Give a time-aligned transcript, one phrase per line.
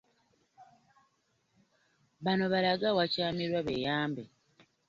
[2.25, 4.23] Bano balage awakyamirwa beeyambe.